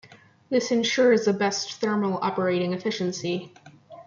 [0.49, 3.53] This ensures the best thermal operating efficiency.